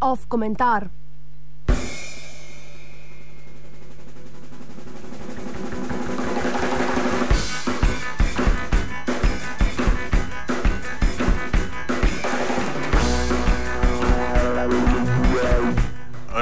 [0.00, 0.90] Off komentar.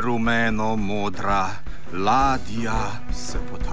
[0.00, 1.50] Rumeno-modra
[1.92, 3.69] ladja se potaplja.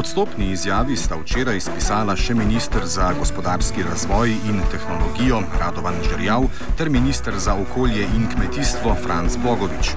[0.00, 6.46] Odstopni izjavi sta včeraj spisala še ministr za gospodarski razvoj in tehnologijo Radovan Žerjav
[6.78, 9.92] ter ministr za okolje in kmetijstvo Franz Bogovič.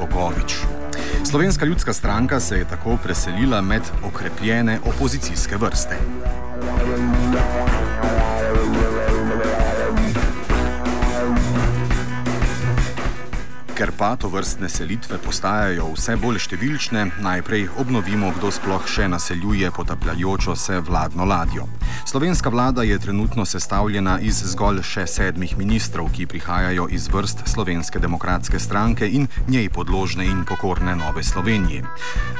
[0.00, 0.56] Bogovič.
[1.28, 6.00] Slovenska ljudska stranka se je tako preselila med okrepljene opozicijske vrste.
[13.74, 19.72] Ker pa to vrstne selitve postajajo vse bolj številčne, najprej obnovimo, kdo sploh še naseljuje
[19.74, 21.66] potapljajočo se vladno ladjo.
[22.06, 27.98] Slovenska vlada je trenutno sestavljena iz zgolj še sedmih ministrov, ki prihajajo iz vrst Slovenske
[27.98, 31.82] demokratske stranke in njej podložne in pokorne Nove Slovenije.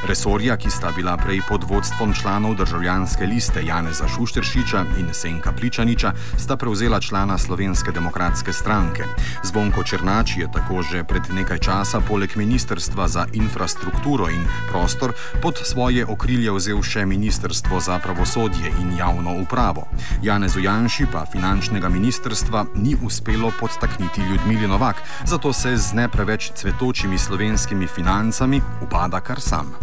[0.07, 6.15] Resorja, ki sta bila prej pod vodstvom članov državljanske liste Janeza Šušteršiča in Senka Pličaniča,
[6.39, 9.11] sta prevzela člana Slovenske demokratske stranke.
[9.43, 15.59] Zvonko Černač je tako že pred nekaj časa poleg Ministrstva za infrastrukturo in prostor pod
[15.65, 19.89] svoje okrilje vzel še Ministrstvo za pravosodje in javno upravo.
[20.23, 26.53] Janezu Janši pa finančnega ministrstva ni uspelo podstakniti Ljudmili Novak, zato se z ne preveč
[26.55, 29.75] cvetočimi slovenskimi financami upada kar sam.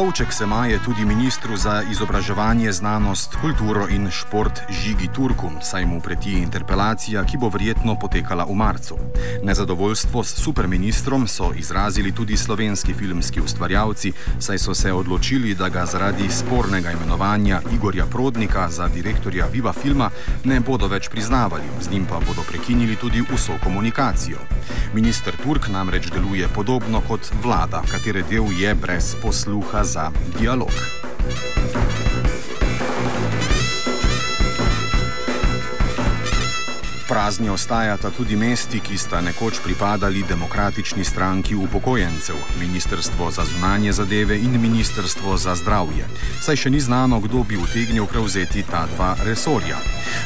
[0.00, 6.00] Stolček se maje tudi ministru za izobraževanje, znanost, kulturo in šport Žigi Turku, saj mu
[6.00, 8.96] preti interpelacija, ki bo verjetno potekala v marcu.
[9.42, 15.84] Nezadovoljstvo s superministrom so izrazili tudi slovenski filmski ustvarjalci, saj so se odločili, da ga
[15.86, 20.10] zaradi spornega imenovanja Igorja Prodnika za direktorja Viva Filma
[20.44, 24.38] ne bodo več priznavali, z njim pa bodo prekinili tudi vso komunikacijo.
[24.94, 30.70] Minister Turk namreč deluje podobno kot vlada, katere del je brez posluha za dialog.
[37.30, 44.38] Prazni ostajata tudi mesti, ki sta nekoč pripadali demokratični stranki upokojencev, Ministrstvo za zunanje zadeve
[44.38, 46.08] in Ministrstvo za zdravje.
[46.42, 49.78] Saj še ni znano, kdo bi utegnil prevzeti ta dva resorja.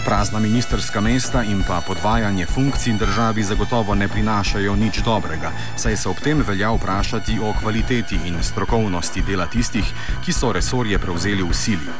[0.05, 6.09] Prazna ministerska mesta in pa podvajanje funkcij državi zagotovo ne prinašajo nič dobrega, saj se
[6.09, 9.85] ob tem velja vprašati o kvaliteti in strokovnosti dela tistih,
[10.25, 11.93] ki so resorje prevzeli v sili.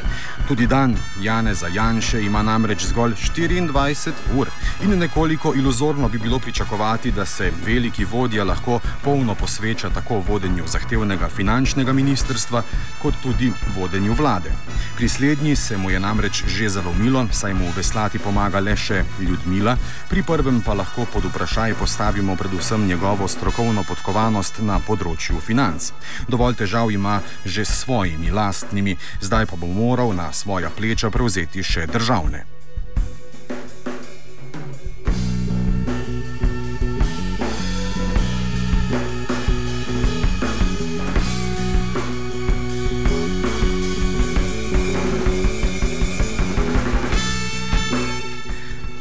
[0.47, 4.49] Tudi dan Janeza Janše ima namreč zgolj 24 ur.
[4.81, 10.63] In nekoliko iluzorno bi bilo pričakovati, da se veliki vodja lahko polno posveča tako vodenju
[10.67, 12.63] zahtevnega finančnega ministrstva,
[13.01, 14.51] kot tudi vodenju vlade.
[14.95, 19.77] Pri slednji se mu je namreč že zalomilo, saj mu veslati pomaga le še Ljudmila,
[20.09, 25.91] pri prvem pa lahko pod vprašaj postavimo predvsem njegovo strokovno podkovanost na področju financ.
[26.27, 31.63] Dovolj težav ima že s svojimi lastnimi, zdaj pa bo moral na svoja pleča prevzeti
[31.63, 32.54] še državne.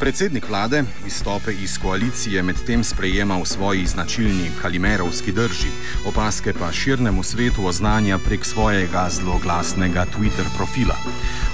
[0.04, 5.68] Predsednik vlade izstope iz koalicije medtem sprejema v svoji značilni kalimerovski drži,
[6.06, 10.96] opaske pa širnemu svetu oznanja prek svojega zloglasnega Twitter profila.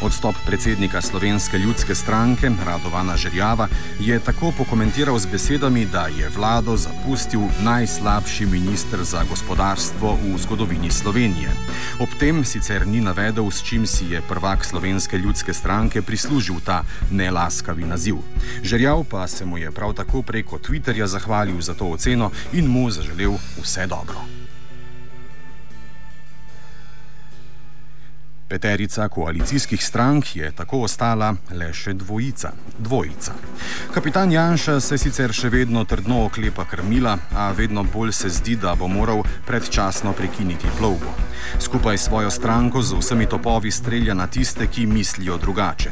[0.02, 3.68] Odstop predsednika Slovenske ljudske stranke Radovana Žerjava
[4.00, 10.90] je tako pokomentiral z besedami, da je vlado zapustil najslabši minister za gospodarstvo v zgodovini
[10.90, 11.50] Slovenije.
[12.00, 16.82] Ob tem sicer ni navedel, s čim si je prvak Slovenske ljudske stranke prislužil ta
[17.10, 18.16] nelaskavi naziv.
[18.62, 22.90] Žerjav pa se mu je prav tako preko Twitterja zahvalil za to oceno in mu
[22.90, 23.32] zaželel
[23.62, 24.39] vse dobro.
[28.50, 32.50] Peterica koalicijskih strank je tako ostala le še dvojica.
[32.78, 33.32] dvojica.
[33.94, 38.74] Kapitan Janša se sicer še vedno trdno oklepa krmila, a vedno bolj se zdi, da
[38.74, 41.12] bo moral predčasno prekiniti plovbo.
[41.58, 45.90] Skupaj s svojo stranko z vsemi topovi strelja na tiste, ki mislijo drugače.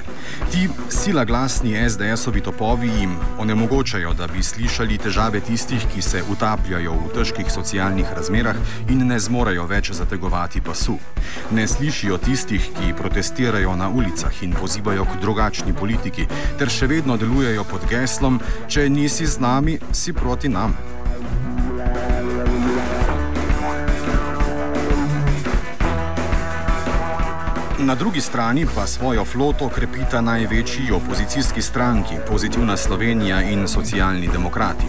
[0.52, 6.92] Ti sila glasni SDS-ovi topovi jim onemogočajo, da bi slišali težave tistih, ki se utapljajo
[6.92, 8.56] v težkih socialnih razmerah
[8.88, 10.98] in ne zmorejo več zategovati pasu.
[11.50, 16.26] Ne slišijo tistih, tistih, ki protestirajo na ulicah in pozivajo k drugačni politiki,
[16.58, 20.76] ter še vedno delujejo pod geslom: Če nisi z nami, si proti nam.
[27.78, 34.88] Na drugi strani pa svojo floto krepita največji opozicijski stranki, Pozitivna Slovenija in Socialni demokrati.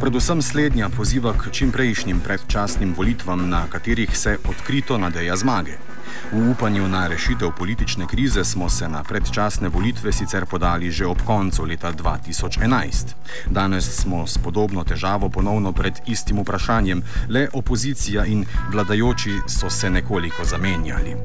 [0.00, 5.89] Predvsem slednja poziva k čimprejšnjim predčasnim volitvam, na katerih se odkrito nadeja zmage.
[6.32, 11.18] V upanju na rešitev politične krize smo se na predčasne volitve sicer podali že ob
[11.26, 13.14] koncu leta 2011.
[13.46, 19.90] Danes smo s podobno težavo ponovno pred istim vprašanjem, le opozicija in vladajoči so se
[19.90, 21.16] nekoliko zamenjali.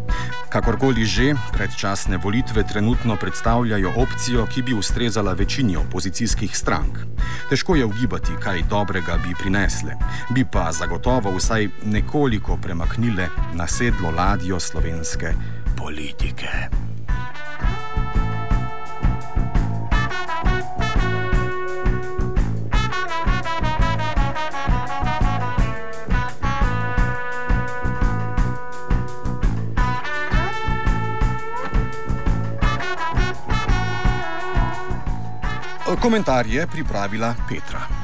[0.50, 6.98] Kakorkoli že, predčasne volitve trenutno predstavljajo opcijo, ki bi ustrezala večini opozicijskih strank.
[7.50, 9.96] Težko je ugibati, kaj dobrega bi prinesle,
[10.30, 15.34] bi pa zagotovo vsaj nekoliko premaknile nasedlo ladjo slovenske
[15.78, 16.52] politike.
[36.02, 37.95] Komentar je pripravila Petra.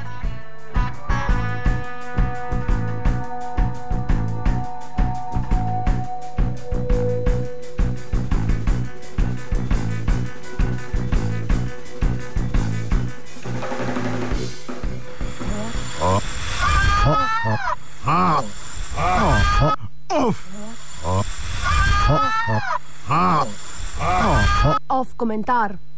[25.32, 25.91] Off komentar.